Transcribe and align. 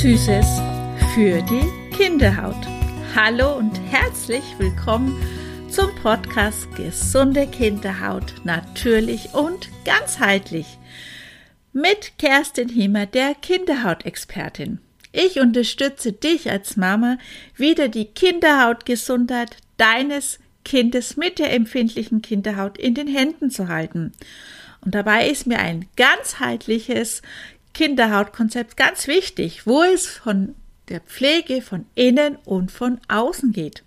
Süßes 0.00 0.46
für 1.12 1.42
die 1.42 1.96
Kinderhaut. 1.96 2.68
Hallo 3.16 3.56
und 3.56 3.76
herzlich 3.90 4.44
willkommen 4.56 5.20
zum 5.68 5.92
Podcast 5.96 6.72
Gesunde 6.76 7.48
Kinderhaut, 7.48 8.32
natürlich 8.44 9.34
und 9.34 9.68
ganzheitlich 9.84 10.78
mit 11.72 12.12
Kerstin 12.16 12.68
Hiemer, 12.68 13.06
der 13.06 13.34
Kinderhautexpertin. 13.34 14.78
Ich 15.10 15.40
unterstütze 15.40 16.12
dich 16.12 16.48
als 16.48 16.76
Mama, 16.76 17.18
wieder 17.56 17.88
die 17.88 18.04
Kinderhautgesundheit 18.04 19.56
deines 19.78 20.38
Kindes 20.64 21.16
mit 21.16 21.40
der 21.40 21.52
empfindlichen 21.52 22.22
Kinderhaut 22.22 22.78
in 22.78 22.94
den 22.94 23.08
Händen 23.08 23.50
zu 23.50 23.66
halten. 23.66 24.12
Und 24.80 24.94
dabei 24.94 25.28
ist 25.28 25.48
mir 25.48 25.58
ein 25.58 25.86
ganzheitliches 25.96 27.20
Kinderhautkonzept 27.74 28.76
ganz 28.76 29.06
wichtig, 29.06 29.66
wo 29.66 29.82
es 29.82 30.06
von 30.06 30.54
der 30.88 31.00
Pflege 31.00 31.62
von 31.62 31.86
innen 31.94 32.36
und 32.44 32.72
von 32.72 33.00
außen 33.08 33.52
geht. 33.52 33.84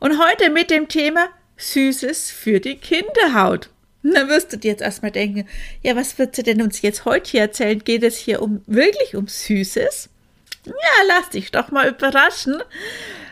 Und 0.00 0.22
heute 0.22 0.50
mit 0.50 0.70
dem 0.70 0.88
Thema 0.88 1.28
Süßes 1.56 2.30
für 2.30 2.60
die 2.60 2.76
Kinderhaut. 2.76 3.70
Da 4.02 4.28
wirst 4.28 4.52
du 4.52 4.58
dir 4.58 4.70
jetzt 4.72 4.82
erstmal 4.82 5.10
denken, 5.10 5.48
ja, 5.82 5.96
was 5.96 6.18
wird 6.18 6.36
sie 6.36 6.42
denn 6.42 6.62
uns 6.62 6.82
jetzt 6.82 7.04
heute 7.04 7.30
hier 7.30 7.40
erzählen? 7.40 7.82
Geht 7.82 8.02
es 8.02 8.16
hier 8.16 8.40
um 8.40 8.62
wirklich 8.66 9.16
um 9.16 9.26
Süßes? 9.26 10.08
Ja, 10.66 10.72
lass 11.08 11.30
dich 11.30 11.50
doch 11.50 11.70
mal 11.70 11.88
überraschen, 11.88 12.62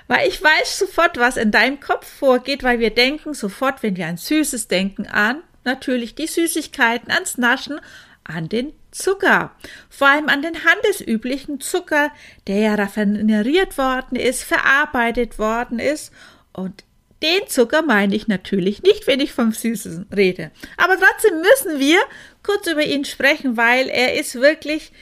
weil 0.09 0.29
ich 0.29 0.43
weiß 0.43 0.79
sofort, 0.79 1.19
was 1.19 1.37
in 1.37 1.51
deinem 1.51 1.81
Kopf 1.81 2.07
vorgeht, 2.07 2.63
weil 2.63 2.79
wir 2.81 2.91
denken 2.91 3.35
sofort, 3.35 3.83
wenn 3.83 3.97
wir 3.97 4.07
an 4.07 4.17
Süßes 4.17 4.69
denken, 4.69 5.07
an 5.07 5.43
natürlich 5.65 6.15
die 6.15 6.27
Süßigkeiten, 6.27 7.11
ans 7.11 7.39
Naschen, 7.39 7.81
an 8.25 8.49
den 8.49 8.73
Zucker. 8.91 9.55
Vor 9.89 10.09
allem 10.09 10.29
an 10.29 10.43
den 10.43 10.65
handelsüblichen 10.65 11.61
Zucker, 11.61 12.11
der 12.47 12.59
ja 12.59 12.75
raffineriert 12.75 13.77
worden 13.79 14.17
ist, 14.17 14.43
verarbeitet 14.43 15.39
worden 15.39 15.79
ist. 15.79 16.13
Und 16.53 16.85
den 17.23 17.47
Zucker 17.49 17.83
meine 17.83 18.15
ich 18.15 18.29
natürlich 18.29 18.83
nicht, 18.83 19.07
wenn 19.07 19.21
ich 19.21 19.33
vom 19.33 19.53
Süßen 19.53 20.07
rede. 20.15 20.51
Aber 20.77 20.97
trotzdem 20.99 21.41
müssen 21.41 21.81
wir 21.81 22.01
kurz 22.43 22.67
über 22.67 22.85
ihn 22.85 23.05
sprechen, 23.05 23.57
weil 23.57 23.89
er 23.89 24.19
ist 24.19 24.35
wirklich 24.35 24.93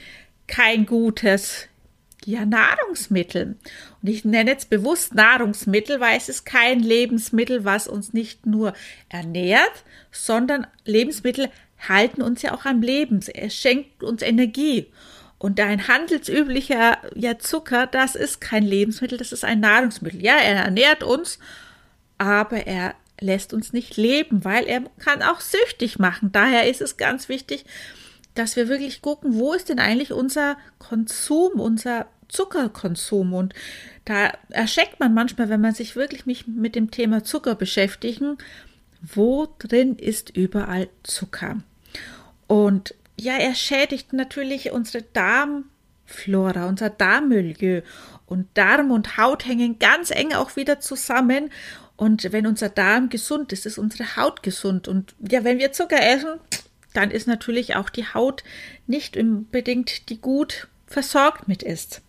kein 0.47 0.85
gutes 0.85 1.67
ja, 2.25 2.45
Nahrungsmittel. 2.45 3.57
Und 4.01 4.09
ich 4.09 4.25
nenne 4.25 4.51
jetzt 4.51 4.69
bewusst 4.69 5.13
Nahrungsmittel, 5.13 5.99
weil 5.99 6.17
es 6.17 6.29
ist 6.29 6.45
kein 6.45 6.79
Lebensmittel, 6.79 7.65
was 7.65 7.87
uns 7.87 8.13
nicht 8.13 8.45
nur 8.45 8.73
ernährt, 9.09 9.83
sondern 10.11 10.67
Lebensmittel 10.85 11.49
halten 11.87 12.21
uns 12.21 12.41
ja 12.41 12.53
auch 12.53 12.65
am 12.65 12.81
Leben. 12.81 13.19
Er 13.33 13.49
schenkt 13.49 14.03
uns 14.03 14.21
Energie. 14.21 14.87
Und 15.37 15.59
ein 15.59 15.89
handelsüblicher 15.89 16.97
ja, 17.15 17.37
Zucker, 17.37 17.85
das 17.87 18.15
ist 18.15 18.39
kein 18.39 18.63
Lebensmittel, 18.63 19.17
das 19.17 19.33
ist 19.33 19.43
ein 19.43 19.59
Nahrungsmittel. 19.59 20.23
Ja, 20.23 20.37
er 20.37 20.55
ernährt 20.55 21.03
uns, 21.03 21.37
aber 22.17 22.65
er 22.65 22.95
lässt 23.19 23.53
uns 23.53 23.73
nicht 23.73 23.97
leben, 23.97 24.45
weil 24.45 24.63
er 24.65 24.83
kann 24.99 25.21
auch 25.21 25.41
süchtig 25.41 25.99
machen. 25.99 26.31
Daher 26.31 26.69
ist 26.69 26.81
es 26.81 26.95
ganz 26.95 27.27
wichtig, 27.27 27.65
dass 28.35 28.55
wir 28.55 28.69
wirklich 28.69 29.01
gucken, 29.01 29.35
wo 29.35 29.53
ist 29.53 29.69
denn 29.69 29.79
eigentlich 29.79 30.13
unser 30.13 30.57
Konsum, 30.79 31.59
unser 31.59 32.07
Zuckerkonsum. 32.29 33.33
Und 33.33 33.53
da 34.05 34.31
erschreckt 34.49 34.99
man 34.99 35.13
manchmal, 35.13 35.49
wenn 35.49 35.61
man 35.61 35.73
sich 35.73 35.95
wirklich 35.95 36.25
mit 36.47 36.75
dem 36.75 36.89
Thema 36.89 37.23
Zucker 37.23 37.55
beschäftigen, 37.55 38.37
wo 39.01 39.47
drin 39.59 39.97
ist 39.97 40.35
überall 40.35 40.87
Zucker. 41.03 41.57
Und 42.53 42.93
ja, 43.19 43.33
er 43.37 43.55
schädigt 43.55 44.13
natürlich 44.13 44.71
unsere 44.71 45.03
Darmflora, 45.03 46.67
unser 46.67 46.91
Darmmilieu. 46.91 47.81
Und 48.27 48.47
Darm 48.53 48.91
und 48.91 49.17
Haut 49.17 49.47
hängen 49.47 49.79
ganz 49.79 50.11
eng 50.11 50.33
auch 50.33 50.55
wieder 50.55 50.79
zusammen. 50.79 51.49
Und 51.95 52.31
wenn 52.31 52.45
unser 52.45 52.69
Darm 52.69 53.09
gesund 53.09 53.53
ist, 53.53 53.65
ist 53.65 53.79
unsere 53.79 54.17
Haut 54.17 54.43
gesund. 54.43 54.87
Und 54.87 55.15
ja, 55.27 55.43
wenn 55.43 55.57
wir 55.57 55.71
Zucker 55.71 55.99
essen, 55.99 56.39
dann 56.93 57.09
ist 57.09 57.25
natürlich 57.25 57.75
auch 57.75 57.89
die 57.89 58.05
Haut 58.05 58.43
nicht 58.85 59.17
unbedingt 59.17 60.09
die 60.09 60.21
gut 60.21 60.67
versorgt 60.85 61.47
mit 61.47 61.63
ist. 61.63 62.03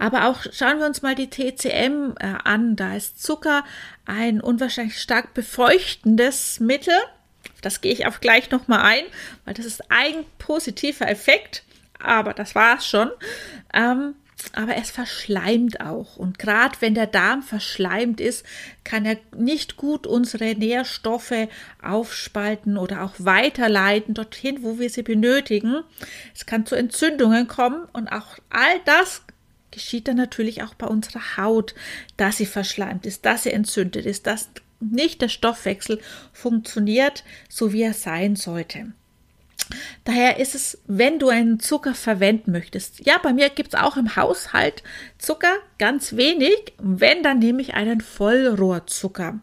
Aber 0.00 0.26
auch 0.26 0.42
schauen 0.50 0.80
wir 0.80 0.86
uns 0.86 1.02
mal 1.02 1.14
die 1.14 1.30
TCM 1.30 2.14
äh, 2.18 2.34
an. 2.42 2.74
Da 2.74 2.96
ist 2.96 3.22
Zucker 3.22 3.62
ein 4.06 4.40
unwahrscheinlich 4.40 5.00
stark 5.00 5.34
befeuchtendes 5.34 6.58
Mittel. 6.58 6.96
Das 7.62 7.80
gehe 7.80 7.92
ich 7.92 8.06
auch 8.06 8.20
gleich 8.20 8.50
nochmal 8.50 8.80
ein, 8.80 9.04
weil 9.44 9.54
das 9.54 9.66
ist 9.66 9.90
ein 9.90 10.24
positiver 10.38 11.08
Effekt. 11.08 11.64
Aber 11.98 12.32
das 12.32 12.54
war 12.54 12.78
es 12.78 12.86
schon. 12.86 13.10
Ähm, 13.74 14.14
aber 14.54 14.76
es 14.76 14.90
verschleimt 14.90 15.80
auch. 15.80 16.16
Und 16.16 16.38
gerade 16.38 16.76
wenn 16.80 16.94
der 16.94 17.06
Darm 17.06 17.42
verschleimt 17.42 18.20
ist, 18.20 18.44
kann 18.84 19.04
er 19.04 19.18
nicht 19.36 19.76
gut 19.76 20.06
unsere 20.06 20.54
Nährstoffe 20.54 21.48
aufspalten 21.82 22.76
oder 22.76 23.04
auch 23.04 23.14
weiterleiten 23.18 24.14
dorthin, 24.14 24.62
wo 24.62 24.78
wir 24.78 24.90
sie 24.90 25.02
benötigen. 25.02 25.82
Es 26.34 26.46
kann 26.46 26.66
zu 26.66 26.74
Entzündungen 26.74 27.48
kommen 27.48 27.86
und 27.92 28.08
auch 28.08 28.38
all 28.48 28.80
das 28.84 29.22
geschieht 29.70 30.08
dann 30.08 30.16
natürlich 30.16 30.62
auch 30.62 30.74
bei 30.74 30.86
unserer 30.86 31.36
Haut, 31.36 31.74
dass 32.16 32.38
sie 32.38 32.46
verschleimt 32.46 33.06
ist, 33.06 33.24
dass 33.24 33.44
sie 33.44 33.52
entzündet 33.52 34.04
ist, 34.04 34.26
dass 34.26 34.48
nicht 34.80 35.22
der 35.22 35.28
Stoffwechsel 35.28 36.00
funktioniert, 36.32 37.24
so 37.48 37.72
wie 37.72 37.82
er 37.82 37.94
sein 37.94 38.36
sollte. 38.36 38.92
Daher 40.04 40.38
ist 40.38 40.54
es, 40.54 40.78
wenn 40.86 41.18
du 41.18 41.28
einen 41.28 41.60
Zucker 41.60 41.94
verwenden 41.94 42.52
möchtest, 42.52 43.06
ja, 43.06 43.18
bei 43.18 43.32
mir 43.32 43.50
gibt 43.50 43.74
es 43.74 43.80
auch 43.80 43.96
im 43.96 44.16
Haushalt 44.16 44.82
Zucker, 45.18 45.54
ganz 45.78 46.16
wenig, 46.16 46.72
wenn, 46.78 47.22
dann 47.22 47.38
nehme 47.38 47.62
ich 47.62 47.74
einen 47.74 48.00
Vollrohrzucker 48.00 49.38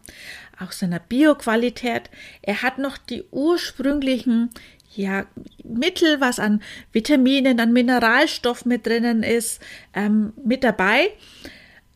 aus 0.60 0.80
seiner 0.80 1.00
Bioqualität. 1.00 2.10
Er 2.42 2.62
hat 2.62 2.78
noch 2.78 2.98
die 2.98 3.24
ursprünglichen 3.32 4.50
ja, 4.96 5.28
Mittel, 5.64 6.20
was 6.20 6.40
an 6.40 6.62
Vitaminen, 6.92 7.60
an 7.60 7.72
Mineralstoff 7.72 8.66
mit 8.66 8.88
drinnen 8.88 9.22
ist, 9.22 9.62
ähm, 9.94 10.34
mit 10.44 10.64
dabei, 10.64 11.12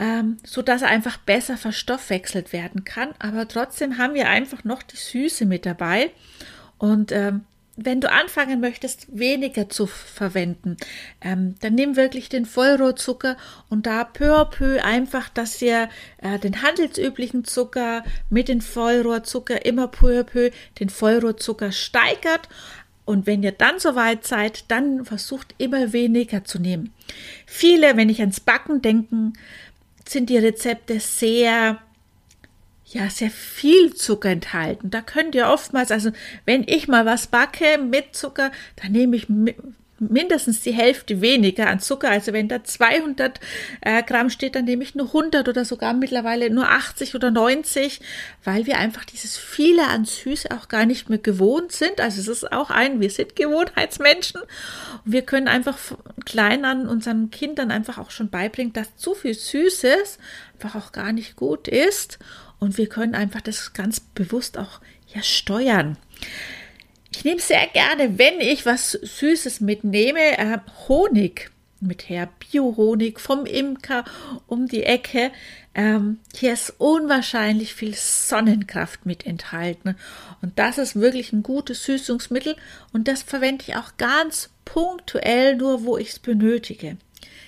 ähm, 0.01 0.37
so 0.43 0.63
dass 0.63 0.81
er 0.81 0.89
einfach 0.89 1.17
besser 1.17 1.57
verstoffwechselt 1.57 2.51
werden 2.51 2.83
kann. 2.83 3.09
Aber 3.19 3.47
trotzdem 3.47 3.99
haben 3.99 4.15
wir 4.15 4.27
einfach 4.27 4.63
noch 4.63 4.81
die 4.81 4.97
Süße 4.97 5.45
mit 5.45 5.65
dabei. 5.65 6.09
Und 6.79 7.11
ähm, 7.11 7.45
wenn 7.77 8.01
du 8.01 8.11
anfangen 8.11 8.59
möchtest, 8.59 9.07
weniger 9.17 9.69
zu 9.69 9.85
verwenden, 9.85 10.75
ähm, 11.21 11.55
dann 11.61 11.75
nimm 11.75 11.95
wirklich 11.95 12.29
den 12.29 12.45
Vollrohrzucker 12.45 13.37
und 13.69 13.85
da 13.85 14.03
peu 14.03 14.35
à 14.35 14.45
peu 14.45 14.83
einfach, 14.83 15.29
dass 15.29 15.61
ihr 15.61 15.87
äh, 16.17 16.39
den 16.39 16.63
handelsüblichen 16.63 17.45
Zucker 17.45 18.03
mit 18.29 18.47
dem 18.47 18.61
Vollrohrzucker 18.61 19.65
immer 19.65 19.87
peu 19.87 20.19
à 20.19 20.23
peu 20.23 20.49
den 20.79 20.89
Vollrohrzucker 20.89 21.71
steigert. 21.71 22.49
Und 23.05 23.27
wenn 23.27 23.43
ihr 23.43 23.51
dann 23.51 23.79
soweit 23.79 24.25
seid, 24.25 24.65
dann 24.69 25.05
versucht 25.05 25.53
immer 25.57 25.93
weniger 25.93 26.43
zu 26.43 26.59
nehmen. 26.59 26.93
Viele, 27.45 27.97
wenn 27.97 28.09
ich 28.09 28.19
ans 28.19 28.39
Backen 28.39 28.81
denke, 28.81 29.33
sind 30.11 30.29
die 30.29 30.37
Rezepte 30.37 30.99
sehr 30.99 31.79
ja 32.85 33.09
sehr 33.09 33.31
viel 33.31 33.93
Zucker 33.93 34.29
enthalten. 34.29 34.89
Da 34.89 35.01
könnt 35.01 35.33
ihr 35.33 35.47
oftmals, 35.47 35.91
also 35.91 36.11
wenn 36.45 36.63
ich 36.67 36.87
mal 36.87 37.05
was 37.05 37.27
backe 37.27 37.77
mit 37.77 38.15
Zucker, 38.15 38.51
dann 38.75 38.91
nehme 38.91 39.15
ich 39.15 39.27
mindestens 40.01 40.61
die 40.61 40.73
Hälfte 40.73 41.21
weniger 41.21 41.67
an 41.67 41.79
Zucker. 41.79 42.09
Also 42.09 42.33
wenn 42.33 42.47
da 42.47 42.63
200 42.63 43.39
äh, 43.81 44.03
Gramm 44.03 44.29
steht, 44.29 44.55
dann 44.55 44.65
nehme 44.65 44.83
ich 44.83 44.95
nur 44.95 45.07
100 45.07 45.47
oder 45.47 45.63
sogar 45.63 45.93
mittlerweile 45.93 46.49
nur 46.49 46.69
80 46.69 47.15
oder 47.15 47.31
90, 47.31 48.01
weil 48.43 48.65
wir 48.65 48.77
einfach 48.77 49.05
dieses 49.05 49.37
viele 49.37 49.87
an 49.87 50.05
Süße 50.05 50.49
auch 50.51 50.67
gar 50.67 50.85
nicht 50.85 51.09
mehr 51.09 51.19
gewohnt 51.19 51.71
sind. 51.71 52.01
Also 52.01 52.19
es 52.19 52.27
ist 52.27 52.51
auch 52.51 52.69
ein, 52.69 52.99
wir 52.99 53.09
sind 53.09 53.35
Gewohnheitsmenschen 53.35 54.41
und 55.05 55.11
wir 55.13 55.21
können 55.21 55.47
einfach 55.47 55.77
klein 56.25 56.65
an 56.65 56.87
unseren 56.87 57.29
Kindern 57.31 57.71
einfach 57.71 57.97
auch 57.97 58.11
schon 58.11 58.29
beibringen, 58.29 58.73
dass 58.73 58.95
zu 58.97 59.13
viel 59.13 59.35
Süßes 59.35 60.17
einfach 60.53 60.75
auch 60.75 60.91
gar 60.91 61.13
nicht 61.13 61.35
gut 61.35 61.67
ist 61.67 62.19
und 62.59 62.77
wir 62.77 62.87
können 62.87 63.15
einfach 63.15 63.41
das 63.41 63.73
ganz 63.73 63.99
bewusst 63.99 64.57
auch 64.57 64.81
ja 65.13 65.21
steuern. 65.23 65.97
Ich 67.13 67.25
nehme 67.25 67.41
sehr 67.41 67.67
gerne, 67.67 68.17
wenn 68.17 68.39
ich 68.39 68.65
was 68.65 68.91
Süßes 68.91 69.59
mitnehme, 69.61 70.37
äh, 70.37 70.57
Honig 70.87 71.51
mit 71.81 72.09
her, 72.09 72.29
Biohonig 72.39 73.19
vom 73.19 73.45
Imker 73.45 74.05
um 74.47 74.67
die 74.67 74.83
Ecke. 74.83 75.31
Ähm, 75.73 76.19
hier 76.35 76.53
ist 76.53 76.75
unwahrscheinlich 76.77 77.73
viel 77.73 77.95
Sonnenkraft 77.95 79.05
mit 79.05 79.25
enthalten. 79.25 79.95
Und 80.41 80.57
das 80.57 80.77
ist 80.77 80.95
wirklich 80.95 81.33
ein 81.33 81.43
gutes 81.43 81.83
Süßungsmittel. 81.85 82.55
Und 82.93 83.07
das 83.07 83.23
verwende 83.23 83.65
ich 83.67 83.75
auch 83.75 83.97
ganz 83.97 84.49
punktuell 84.63 85.55
nur, 85.55 85.83
wo 85.83 85.97
ich 85.97 86.09
es 86.09 86.19
benötige. 86.19 86.97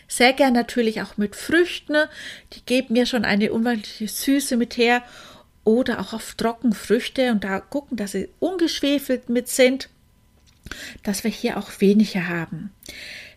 Sehr 0.07 0.33
gern 0.33 0.53
natürlich 0.53 1.01
auch 1.01 1.17
mit 1.17 1.35
Früchten. 1.35 1.95
Die 2.53 2.65
geben 2.65 2.93
mir 2.93 3.05
schon 3.05 3.25
eine 3.25 3.51
unwahrscheinliche 3.51 4.07
Süße 4.07 4.57
mit 4.57 4.77
her. 4.77 5.03
Oder 5.63 5.99
auch 5.99 6.13
auf 6.13 6.35
Trockenfrüchte 6.35 7.31
und 7.31 7.43
da 7.43 7.59
gucken, 7.59 7.97
dass 7.97 8.11
sie 8.11 8.29
ungeschwefelt 8.39 9.29
mit 9.29 9.47
sind, 9.47 9.89
dass 11.03 11.23
wir 11.23 11.31
hier 11.31 11.57
auch 11.57 11.69
weniger 11.79 12.27
haben. 12.27 12.71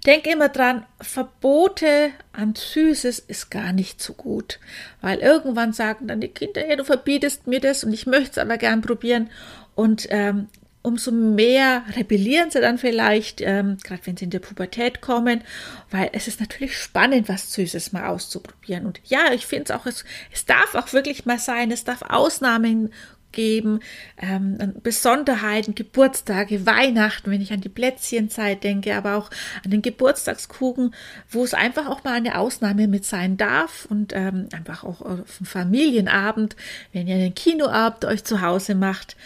Denk 0.06 0.26
immer 0.26 0.48
dran, 0.48 0.86
Verbote 1.00 2.10
an 2.32 2.54
Süßes 2.54 3.18
ist 3.18 3.50
gar 3.50 3.72
nicht 3.72 4.00
so 4.00 4.12
gut, 4.12 4.60
weil 5.00 5.18
irgendwann 5.18 5.72
sagen 5.72 6.06
dann 6.06 6.20
die 6.20 6.28
Kinder, 6.28 6.68
ja, 6.68 6.76
du 6.76 6.84
verbietest 6.84 7.46
mir 7.46 7.60
das 7.60 7.82
und 7.82 7.92
ich 7.92 8.06
möchte 8.06 8.30
es 8.32 8.38
aber 8.38 8.56
gern 8.56 8.82
probieren 8.82 9.30
und 9.74 10.06
ähm, 10.10 10.48
umso 10.86 11.10
mehr 11.10 11.82
rebellieren 11.96 12.52
sie 12.52 12.60
dann 12.60 12.78
vielleicht, 12.78 13.40
ähm, 13.40 13.76
gerade 13.82 14.02
wenn 14.04 14.16
sie 14.16 14.26
in 14.26 14.30
der 14.30 14.38
Pubertät 14.38 15.00
kommen, 15.00 15.42
weil 15.90 16.10
es 16.12 16.28
ist 16.28 16.38
natürlich 16.38 16.78
spannend, 16.78 17.28
was 17.28 17.52
Süßes 17.52 17.92
mal 17.92 18.06
auszuprobieren. 18.06 18.86
Und 18.86 19.00
ja, 19.04 19.32
ich 19.32 19.46
finde 19.46 19.64
es 19.64 19.70
auch, 19.72 19.84
es, 19.86 20.04
darf 20.46 20.76
auch 20.76 20.92
wirklich 20.92 21.26
mal 21.26 21.40
sein, 21.40 21.72
es 21.72 21.82
darf 21.82 22.02
Ausnahmen 22.02 22.92
geben, 23.32 23.80
ähm, 24.16 24.74
Besonderheiten, 24.84 25.74
Geburtstage, 25.74 26.66
Weihnachten, 26.66 27.32
wenn 27.32 27.42
ich 27.42 27.52
an 27.52 27.60
die 27.60 27.68
Plätzchenzeit 27.68 28.62
denke, 28.62 28.94
aber 28.94 29.16
auch 29.16 29.28
an 29.64 29.72
den 29.72 29.82
Geburtstagskuchen, 29.82 30.94
wo 31.28 31.42
es 31.42 31.52
einfach 31.52 31.88
auch 31.88 32.04
mal 32.04 32.14
eine 32.14 32.38
Ausnahme 32.38 32.86
mit 32.86 33.04
sein 33.04 33.36
darf 33.36 33.86
und 33.90 34.12
ähm, 34.14 34.48
einfach 34.52 34.84
auch 34.84 35.00
auf 35.02 35.38
dem 35.38 35.46
Familienabend, 35.46 36.54
wenn 36.92 37.08
ihr 37.08 37.16
einen 37.16 37.34
Kinoabend 37.34 38.04
euch 38.04 38.22
zu 38.22 38.40
Hause 38.40 38.76
macht 38.76 39.16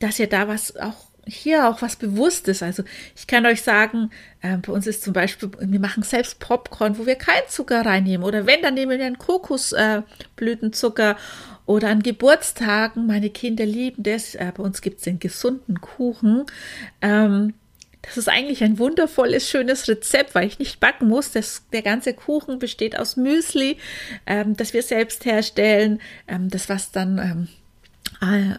dass 0.00 0.18
ihr 0.18 0.28
da 0.28 0.48
was 0.48 0.76
auch 0.76 1.10
hier 1.26 1.68
auch 1.68 1.82
was 1.82 1.96
Bewusstes. 1.96 2.62
Also 2.62 2.82
ich 3.16 3.26
kann 3.26 3.46
euch 3.46 3.62
sagen, 3.62 4.10
äh, 4.42 4.56
bei 4.56 4.72
uns 4.72 4.86
ist 4.86 5.02
zum 5.02 5.12
Beispiel, 5.12 5.50
wir 5.60 5.80
machen 5.80 6.02
selbst 6.02 6.38
Popcorn, 6.40 6.98
wo 6.98 7.06
wir 7.06 7.16
keinen 7.16 7.48
Zucker 7.48 7.84
reinnehmen. 7.84 8.26
Oder 8.26 8.46
wenn, 8.46 8.62
dann 8.62 8.74
nehmen 8.74 8.98
wir 8.98 9.04
einen 9.04 9.18
Kokosblütenzucker. 9.18 11.10
Äh, 11.12 11.16
oder 11.66 11.88
an 11.88 12.02
Geburtstagen, 12.02 13.06
meine 13.06 13.30
Kinder 13.30 13.64
lieben 13.64 14.02
das. 14.02 14.34
Äh, 14.34 14.52
bei 14.56 14.62
uns 14.62 14.82
gibt 14.82 14.98
es 14.98 15.04
den 15.04 15.20
gesunden 15.20 15.80
Kuchen. 15.80 16.46
Ähm, 17.00 17.54
das 18.02 18.16
ist 18.16 18.28
eigentlich 18.28 18.64
ein 18.64 18.78
wundervolles, 18.78 19.48
schönes 19.48 19.86
Rezept, 19.86 20.34
weil 20.34 20.46
ich 20.46 20.58
nicht 20.58 20.80
backen 20.80 21.06
muss. 21.06 21.32
Das, 21.32 21.66
der 21.72 21.82
ganze 21.82 22.14
Kuchen 22.14 22.58
besteht 22.58 22.98
aus 22.98 23.16
Müsli, 23.16 23.76
ähm, 24.26 24.56
das 24.56 24.72
wir 24.72 24.82
selbst 24.82 25.26
herstellen. 25.26 26.00
Ähm, 26.26 26.48
das, 26.48 26.68
was 26.68 26.92
dann 26.92 27.18
ähm, 27.18 27.48
äh, 27.48 27.59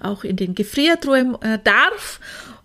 auch 0.01 0.23
in 0.23 0.37
den 0.37 0.55
Gefriertruhen 0.55 1.39
äh, 1.41 1.59
darf 1.63 2.19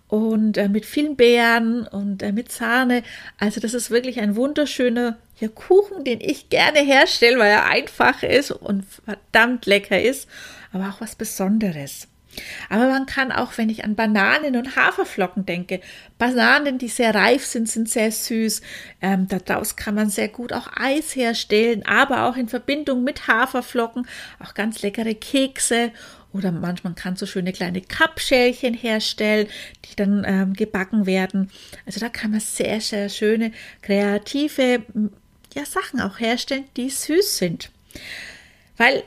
und 0.09 0.57
äh, 0.57 0.69
mit 0.69 0.87
vielen 0.87 1.17
Beeren 1.17 1.87
und 1.87 2.23
äh, 2.23 2.33
mit 2.33 2.53
Sahne. 2.53 3.03
Also 3.39 3.61
das 3.61 3.75
ist 3.75 3.91
wirklich 3.91 4.21
ein 4.21 4.37
wunderschöner 4.37 5.17
ja, 5.39 5.49
Kuchen, 5.49 6.05
den 6.05 6.21
ich 6.21 6.49
gerne 6.49 6.81
herstelle, 6.81 7.39
weil 7.39 7.51
er 7.51 7.67
einfach 7.67 8.23
ist 8.23 8.51
und 8.51 8.85
verdammt 9.05 9.67
lecker 9.67 10.01
ist, 10.01 10.29
aber 10.73 10.89
auch 10.89 11.01
was 11.01 11.17
Besonderes. 11.17 12.09
Aber 12.69 12.89
man 12.89 13.07
kann 13.07 13.33
auch, 13.33 13.57
wenn 13.57 13.71
ich 13.71 13.85
an 13.85 13.95
Bananen 13.95 14.57
und 14.57 14.77
Haferflocken 14.77 15.47
denke, 15.47 15.81
Bananen, 16.19 16.79
die 16.79 16.89
sehr 16.89 17.15
reif 17.15 17.47
sind, 17.47 17.69
sind 17.69 17.89
sehr 17.89 18.13
süß. 18.13 18.61
Ähm, 19.01 19.27
daraus 19.29 19.77
kann 19.77 19.95
man 19.95 20.11
sehr 20.11 20.29
gut 20.29 20.53
auch 20.53 20.69
Eis 20.75 21.17
herstellen, 21.17 21.85
aber 21.87 22.25
auch 22.25 22.37
in 22.37 22.49
Verbindung 22.49 23.05
mit 23.05 23.27
Haferflocken 23.27 24.07
auch 24.39 24.55
ganz 24.55 24.83
leckere 24.83 25.15
Kekse 25.15 25.93
oder 26.33 26.53
manchmal 26.53 26.95
kann 26.95 27.17
so 27.17 27.27
schöne 27.27 27.53
kleine 27.53 27.81
Kappschälchen 27.81 28.75
herstellen, 28.75 29.49
die 29.85 29.97
dann 29.97 30.25
ähm, 30.27 30.53
gebacken 30.53 31.07
werden. 31.07 31.51
Also 31.87 32.01
da 32.01 32.09
kann 32.09 32.31
man 32.31 32.41
sehr, 32.41 32.81
sehr 32.81 33.09
schöne, 33.09 33.53
kreative 33.83 34.83
ja, 35.55 35.65
Sachen 35.65 36.01
auch 36.01 36.21
herstellen, 36.21 36.65
die 36.77 36.91
süß 36.91 37.39
sind. 37.39 37.71
Weil 38.77 39.03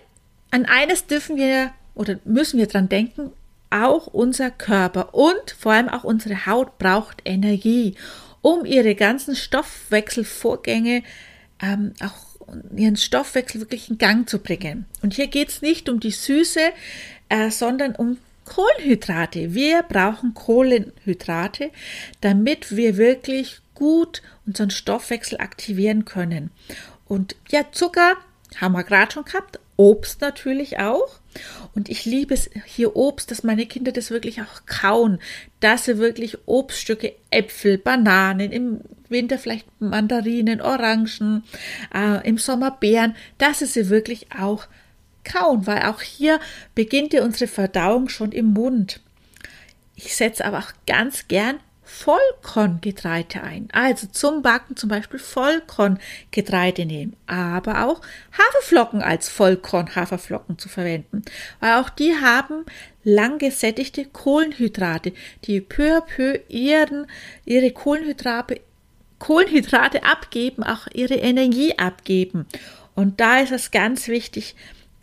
an 0.52 0.66
eines 0.66 1.06
dürfen 1.06 1.38
wir 1.38 1.72
oder 1.94 2.20
müssen 2.26 2.58
wir 2.58 2.68
dran 2.68 2.90
denken, 2.90 3.32
auch 3.70 4.08
unser 4.08 4.50
Körper 4.50 5.14
und 5.14 5.52
vor 5.58 5.74
allem 5.74 5.90
auch 5.90 6.04
unsere 6.04 6.48
Haut 6.48 6.80
braucht 6.80 7.22
Energie, 7.26 7.96
um 8.42 8.66
ihre 8.66 8.96
ganzen 8.96 9.36
Stoffwechselvorgänge 9.36 11.04
ähm, 11.62 11.94
auch 12.02 12.29
ihren 12.76 12.98
Stoffwechsel 12.98 13.62
wirklich 13.62 13.90
in 13.90 13.98
Gang 13.98 14.30
zu 14.30 14.40
bringen. 14.40 14.86
Und 15.02 15.14
hier 15.14 15.28
geht 15.28 15.50
es 15.50 15.62
nicht 15.62 15.90
um 15.90 16.00
die 16.00 16.12
Süße, 16.12 16.72
äh, 17.30 17.52
sondern 17.52 17.96
um 17.96 18.18
Kohlenhydrate. 18.46 19.54
Wir 19.54 19.84
brauchen 19.84 20.34
Kohlenhydrate, 20.34 21.72
damit 22.22 22.76
wir 22.76 22.98
wirklich 22.98 23.60
gut 23.76 24.22
unseren 24.46 24.72
Stoffwechsel 24.72 25.40
aktivieren 25.40 26.06
können. 26.06 26.52
Und 27.08 27.36
ja, 27.50 27.66
Zucker 27.72 28.16
haben 28.58 28.74
wir 28.74 28.84
gerade 28.84 29.12
schon 29.12 29.26
gehabt, 29.26 29.60
Obst 29.80 30.20
natürlich 30.20 30.78
auch. 30.80 31.22
Und 31.74 31.88
ich 31.88 32.04
liebe 32.04 32.34
es 32.34 32.50
hier 32.66 32.98
Obst, 32.98 33.32
dass 33.32 33.44
meine 33.44 33.66
Kinder 33.66 33.94
das 33.94 34.12
wirklich 34.12 34.42
auch 34.42 34.66
kauen, 34.66 35.20
dass 35.62 35.86
sie 35.86 35.98
wirklich 35.98 36.38
Obststücke, 36.46 37.14
Äpfel, 37.32 37.78
Bananen, 37.78 38.52
im 38.52 38.82
Winter 39.08 39.40
vielleicht 39.40 39.66
Mandarinen, 39.80 40.60
Orangen, 40.60 41.46
äh, 41.96 42.28
im 42.28 42.38
Sommer 42.38 42.72
Beeren, 42.72 43.16
dass 43.38 43.60
sie 43.60 43.68
sie 43.68 43.90
wirklich 43.90 44.28
auch 44.38 44.68
kauen, 45.24 45.66
weil 45.66 45.84
auch 45.84 46.02
hier 46.02 46.42
beginnt 46.76 47.14
ja 47.14 47.24
unsere 47.24 47.48
Verdauung 47.48 48.10
schon 48.10 48.34
im 48.34 48.48
Mund. 48.48 49.00
Ich 49.96 50.14
setze 50.14 50.44
aber 50.44 50.60
auch 50.60 50.74
ganz 50.88 51.30
gern 51.30 51.58
Vollkorngetreide 51.90 53.42
ein. 53.42 53.68
Also 53.74 54.08
zum 54.08 54.44
Backen 54.44 54.78
zum 54.78 54.90
Beispiel 54.90 55.20
Vollkorngetreide 55.20 56.86
nehmen, 56.86 57.16
aber 57.26 57.86
auch 57.88 58.02
Haferflocken 58.32 59.02
als 59.02 59.28
Vollkorn-Haferflocken 59.28 60.60
zu 60.60 60.70
verwenden, 60.70 61.24
weil 61.60 61.74
auch 61.74 61.90
die 61.90 62.14
haben 62.16 62.66
lang 63.04 63.40
gesättigte 63.40 64.06
Kohlenhydrate, 64.06 65.14
die 65.46 65.62
peu 65.62 65.98
à 65.98 66.02
peu 66.02 66.40
ihren, 66.48 67.08
ihre 67.44 67.72
Kohlenhydrate, 67.72 68.62
Kohlenhydrate 69.18 70.04
abgeben, 70.04 70.64
auch 70.64 70.88
ihre 70.94 71.16
Energie 71.16 71.78
abgeben. 71.78 72.46
Und 72.94 73.20
da 73.20 73.40
ist 73.40 73.52
es 73.52 73.72
ganz 73.72 74.08
wichtig, 74.08 74.56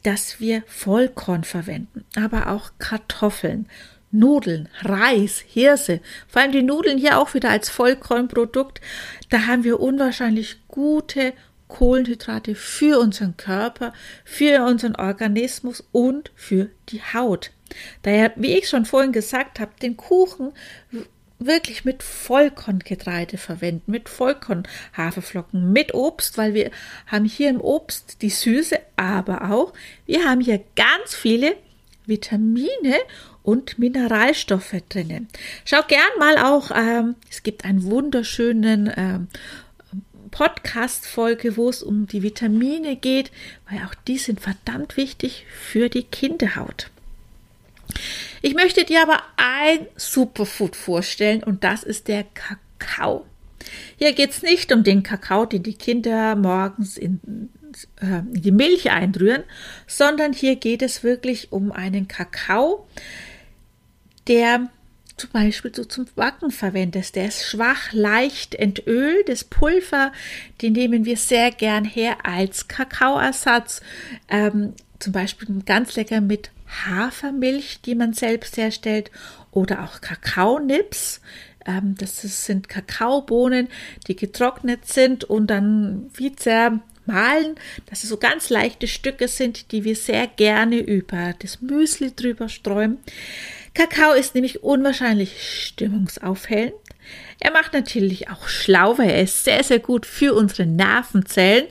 dass 0.04 0.38
wir 0.38 0.62
Vollkorn 0.68 1.42
verwenden, 1.42 2.04
aber 2.14 2.48
auch 2.52 2.70
Kartoffeln, 2.78 3.66
Nudeln, 4.10 4.68
Reis, 4.82 5.44
Hirse, 5.46 6.00
vor 6.28 6.42
allem 6.42 6.52
die 6.52 6.62
Nudeln 6.62 6.98
hier 6.98 7.18
auch 7.18 7.34
wieder 7.34 7.50
als 7.50 7.68
Vollkornprodukt. 7.68 8.80
Da 9.30 9.46
haben 9.46 9.64
wir 9.64 9.80
unwahrscheinlich 9.80 10.56
gute 10.68 11.32
Kohlenhydrate 11.68 12.54
für 12.54 13.00
unseren 13.00 13.36
Körper, 13.36 13.92
für 14.24 14.64
unseren 14.64 14.94
Organismus 14.94 15.84
und 15.92 16.30
für 16.34 16.70
die 16.88 17.02
Haut. 17.02 17.50
Daher, 18.02 18.32
wie 18.36 18.56
ich 18.56 18.68
schon 18.68 18.84
vorhin 18.84 19.12
gesagt 19.12 19.58
habe, 19.58 19.72
den 19.82 19.96
Kuchen 19.96 20.52
wirklich 21.38 21.84
mit 21.84 22.02
Vollkorngetreide 22.02 23.36
verwenden, 23.36 23.90
mit 23.90 24.08
Vollkornhaferflocken, 24.08 25.72
mit 25.72 25.92
Obst, 25.92 26.38
weil 26.38 26.54
wir 26.54 26.70
haben 27.06 27.24
hier 27.24 27.50
im 27.50 27.60
Obst 27.60 28.22
die 28.22 28.30
Süße, 28.30 28.78
aber 28.96 29.50
auch 29.50 29.72
wir 30.06 30.24
haben 30.24 30.40
hier 30.40 30.62
ganz 30.76 31.14
viele 31.14 31.56
Vitamine 32.06 32.96
und 33.46 33.78
Mineralstoffe 33.78 34.74
drinnen. 34.88 35.28
Schau 35.64 35.80
gern 35.86 36.00
mal 36.18 36.36
auch, 36.38 36.72
ähm, 36.74 37.14
es 37.30 37.44
gibt 37.44 37.64
einen 37.64 37.84
wunderschönen 37.84 38.92
ähm, 38.96 39.28
Podcast-Folge, 40.32 41.56
wo 41.56 41.68
es 41.68 41.80
um 41.80 42.08
die 42.08 42.24
Vitamine 42.24 42.96
geht, 42.96 43.30
weil 43.70 43.78
auch 43.86 43.94
die 43.94 44.18
sind 44.18 44.40
verdammt 44.40 44.96
wichtig 44.96 45.46
für 45.48 45.88
die 45.88 46.02
Kinderhaut. 46.02 46.90
Ich 48.42 48.54
möchte 48.54 48.84
dir 48.84 49.02
aber 49.02 49.22
ein 49.36 49.86
Superfood 49.94 50.74
vorstellen 50.74 51.44
und 51.44 51.62
das 51.62 51.84
ist 51.84 52.08
der 52.08 52.24
Kakao. 52.34 53.26
Hier 53.96 54.12
geht 54.12 54.30
es 54.30 54.42
nicht 54.42 54.72
um 54.72 54.82
den 54.82 55.04
Kakao, 55.04 55.46
den 55.46 55.62
die 55.62 55.74
Kinder 55.74 56.34
morgens 56.34 56.96
in, 56.96 57.20
äh, 58.00 58.18
in 58.18 58.42
die 58.42 58.50
Milch 58.50 58.90
einrühren, 58.90 59.44
sondern 59.86 60.32
hier 60.32 60.56
geht 60.56 60.82
es 60.82 61.04
wirklich 61.04 61.52
um 61.52 61.70
einen 61.70 62.08
Kakao, 62.08 62.88
der 64.28 64.68
zum 65.16 65.30
Beispiel 65.30 65.74
so 65.74 65.84
zum 65.84 66.06
Backen 66.14 66.50
verwendest. 66.50 67.16
Der 67.16 67.26
ist 67.26 67.44
schwach, 67.44 67.92
leicht 67.92 68.54
entölt. 68.54 69.28
Das 69.28 69.44
Pulver, 69.44 70.12
den 70.60 70.74
nehmen 70.74 71.04
wir 71.04 71.16
sehr 71.16 71.50
gern 71.50 71.84
her 71.84 72.18
als 72.24 72.68
Kakaoersatz. 72.68 73.80
Ähm, 74.28 74.74
zum 74.98 75.12
Beispiel 75.12 75.48
ganz 75.64 75.96
lecker 75.96 76.20
mit 76.20 76.50
Hafermilch, 76.86 77.80
die 77.84 77.94
man 77.94 78.12
selbst 78.12 78.56
herstellt, 78.56 79.10
oder 79.52 79.84
auch 79.84 80.00
Kakaonips. 80.00 81.20
Ähm, 81.64 81.94
das 81.98 82.20
sind 82.20 82.68
Kakaobohnen, 82.68 83.68
die 84.08 84.16
getrocknet 84.16 84.86
sind 84.86 85.24
und 85.24 85.46
dann 85.48 86.10
wie 86.14 86.34
zermahlen, 86.36 87.54
dass 87.86 88.04
es 88.04 88.10
so 88.10 88.18
ganz 88.18 88.50
leichte 88.50 88.86
Stücke 88.86 89.28
sind, 89.28 89.72
die 89.72 89.84
wir 89.84 89.96
sehr 89.96 90.26
gerne 90.26 90.78
über 90.78 91.34
das 91.38 91.62
Müsli 91.62 92.14
drüber 92.14 92.48
streuen. 92.48 92.98
Kakao 93.76 94.14
ist 94.14 94.34
nämlich 94.34 94.62
unwahrscheinlich 94.62 95.66
stimmungsaufhellend. 95.66 96.72
Er 97.40 97.52
macht 97.52 97.74
natürlich 97.74 98.30
auch 98.30 98.48
schlau, 98.48 98.96
weil 98.96 99.10
er 99.10 99.22
ist 99.22 99.44
sehr, 99.44 99.62
sehr 99.62 99.80
gut 99.80 100.06
für 100.06 100.34
unsere 100.34 100.64
Nervenzellen, 100.64 101.66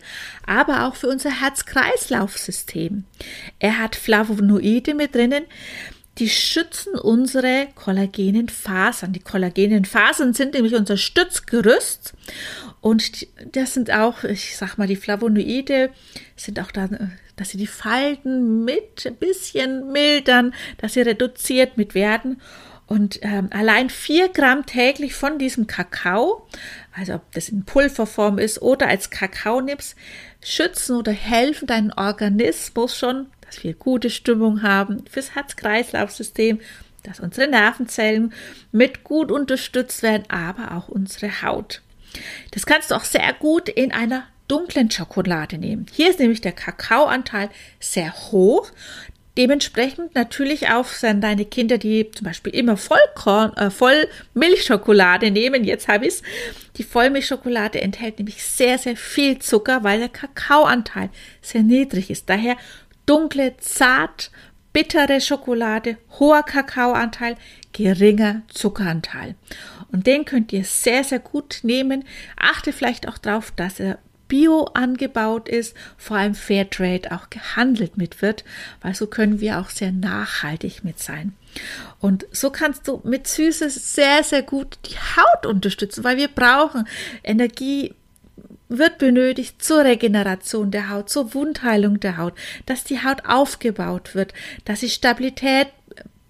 aber 0.45 0.85
auch 0.85 0.95
für 0.95 1.07
unser 1.07 1.41
Herz-Kreislauf-System. 1.41 3.05
Er 3.57 3.79
hat 3.79 3.95
Flavonoide 3.95 4.93
mit 4.93 5.15
drinnen, 5.15 5.45
die 6.19 6.29
schützen 6.29 6.93
unsere 6.93 7.67
kollagenen 7.73 8.49
Fasern. 8.49 9.11
Die 9.11 9.19
kollagenen 9.19 9.83
Fasern 9.83 10.33
sind 10.33 10.53
nämlich 10.53 10.75
unser 10.75 10.97
Stützgerüst 10.97 12.13
und 12.81 13.25
das 13.51 13.73
sind 13.73 13.91
auch, 13.91 14.23
ich 14.23 14.55
sag 14.55 14.77
mal, 14.77 14.87
die 14.87 14.95
Flavonoide 14.95 15.89
sind 16.35 16.59
auch 16.59 16.71
da, 16.71 16.87
dass 17.35 17.49
sie 17.49 17.57
die 17.57 17.67
Falten 17.67 18.63
mit 18.63 19.05
ein 19.05 19.15
bisschen 19.15 19.91
mildern, 19.91 20.53
dass 20.77 20.93
sie 20.93 21.01
reduziert 21.01 21.77
mit 21.77 21.95
werden. 21.95 22.41
Und 22.87 23.19
ähm, 23.23 23.49
allein 23.51 23.89
vier 23.89 24.29
Gramm 24.29 24.65
täglich 24.65 25.15
von 25.15 25.39
diesem 25.39 25.65
Kakao, 25.65 26.47
also 26.95 27.15
ob 27.15 27.31
das 27.33 27.49
in 27.49 27.65
Pulverform 27.65 28.37
ist 28.37 28.61
oder 28.61 28.87
als 28.87 29.09
Kakaonips, 29.09 29.95
schützen 30.43 30.95
oder 30.95 31.11
helfen 31.11 31.67
deinen 31.67 31.91
Organismus 31.91 32.95
schon, 32.97 33.27
dass 33.41 33.63
wir 33.63 33.73
gute 33.73 34.11
Stimmung 34.11 34.61
haben 34.61 35.03
fürs 35.09 35.33
Herz-Kreislauf-System, 35.33 36.59
dass 37.01 37.19
unsere 37.19 37.47
Nervenzellen 37.47 38.33
mit 38.71 39.03
gut 39.03 39.31
unterstützt 39.31 40.03
werden, 40.03 40.25
aber 40.29 40.75
auch 40.75 40.87
unsere 40.87 41.41
Haut. 41.41 41.81
Das 42.51 42.65
kannst 42.65 42.91
du 42.91 42.95
auch 42.95 43.03
sehr 43.03 43.33
gut 43.33 43.67
in 43.67 43.91
einer 43.91 44.25
dunklen 44.47 44.91
Schokolade 44.91 45.57
nehmen. 45.57 45.85
Hier 45.91 46.09
ist 46.09 46.19
nämlich 46.19 46.41
der 46.41 46.51
Kakaoanteil 46.51 47.49
sehr 47.79 48.13
hoch. 48.31 48.71
Dementsprechend 49.37 50.15
natürlich 50.15 50.69
auch 50.69 50.85
sind 50.85 51.21
deine 51.21 51.43
Kinder, 51.43 51.77
die 51.77 52.09
zum 52.11 52.25
Beispiel 52.25 52.55
immer 52.55 52.77
Vollkorn, 52.77 53.53
äh, 53.57 53.69
Vollmilchschokolade 53.69 55.29
nehmen. 55.29 55.65
Jetzt 55.65 55.89
habe 55.89 56.05
ich 56.05 56.15
es. 56.15 56.21
Die 56.77 56.83
Vollmilchschokolade 56.83 57.81
enthält 57.81 58.17
nämlich 58.17 58.41
sehr, 58.43 58.77
sehr 58.77 58.95
viel 58.95 59.39
Zucker, 59.39 59.83
weil 59.83 59.99
der 59.99 60.09
Kakaoanteil 60.09 61.09
sehr 61.41 61.63
niedrig 61.63 62.09
ist. 62.09 62.29
Daher 62.29 62.55
dunkle, 63.05 63.57
zart, 63.57 64.31
bittere 64.71 65.19
Schokolade, 65.19 65.97
hoher 66.17 66.43
Kakaoanteil, 66.43 67.35
geringer 67.73 68.41
Zuckeranteil. 68.47 69.35
Und 69.91 70.07
den 70.07 70.23
könnt 70.23 70.53
ihr 70.53 70.63
sehr, 70.63 71.03
sehr 71.03 71.19
gut 71.19 71.59
nehmen. 71.63 72.05
Achte 72.37 72.71
vielleicht 72.71 73.07
auch 73.07 73.17
darauf, 73.17 73.51
dass 73.51 73.81
er 73.81 73.99
bio 74.27 74.65
angebaut 74.73 75.49
ist, 75.49 75.75
vor 75.97 76.17
allem 76.17 76.35
Fairtrade 76.35 77.11
auch 77.11 77.29
gehandelt 77.29 77.97
mit 77.97 78.21
wird, 78.21 78.43
weil 78.81 78.95
so 78.95 79.07
können 79.07 79.39
wir 79.39 79.59
auch 79.59 79.69
sehr 79.69 79.91
nachhaltig 79.91 80.83
mit 80.83 80.99
sein. 80.99 81.33
Und 81.99 82.25
so 82.31 82.49
kannst 82.49 82.87
du 82.87 83.01
mit 83.03 83.27
Süßes 83.27 83.95
sehr, 83.95 84.23
sehr 84.23 84.41
gut 84.41 84.77
die 84.85 84.95
Haut 84.95 85.45
unterstützen, 85.45 86.03
weil 86.03 86.17
wir 86.17 86.27
brauchen 86.27 86.87
Energie 87.23 87.93
wird 88.67 88.97
benötigt 88.97 89.63
zur 89.63 89.83
Regeneration 89.83 90.71
der 90.71 90.89
Haut, 90.89 91.09
zur 91.09 91.33
Wundheilung 91.33 91.99
der 91.99 92.17
Haut, 92.17 92.33
dass 92.65 92.83
die 92.83 93.03
Haut 93.03 93.25
aufgebaut 93.25 94.15
wird, 94.15 94.33
dass 94.65 94.79
sie 94.79 94.89
Stabilität 94.89 95.67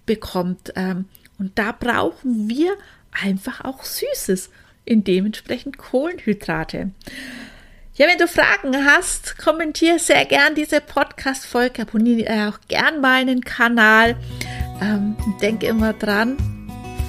bekommt. 0.04 0.72
Ähm, 0.76 1.06
und 1.38 1.58
da 1.58 1.72
brauchen 1.72 2.48
wir 2.48 2.76
einfach 3.10 3.64
auch 3.64 3.84
Süßes, 3.84 4.50
in 4.86 5.04
dementsprechend 5.04 5.76
Kohlenhydrate. 5.76 6.92
Ja, 7.98 8.06
wenn 8.08 8.18
du 8.18 8.28
Fragen 8.28 8.84
hast, 8.84 9.38
kommentiere 9.38 9.98
sehr 9.98 10.26
gern 10.26 10.54
diese 10.54 10.82
Podcast-Folge, 10.82 11.80
abonniere 11.82 12.50
auch 12.50 12.58
gern 12.68 13.00
meinen 13.00 13.40
Kanal. 13.40 14.16
Ähm, 14.82 15.16
denke 15.40 15.66
immer 15.66 15.94
dran, 15.94 16.36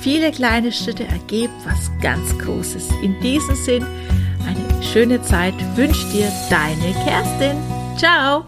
viele 0.02 0.32
kleine 0.32 0.72
Schritte 0.72 1.04
ergeben 1.04 1.54
was 1.66 1.92
ganz 2.02 2.38
Großes. 2.40 2.90
In 3.04 3.20
diesem 3.20 3.56
Sinn, 3.56 3.86
eine 4.46 4.82
schöne 4.82 5.22
Zeit 5.22 5.56
wünscht 5.76 6.14
dir 6.14 6.32
deine 6.50 6.94
Kerstin. 7.04 7.58
Ciao! 7.98 8.46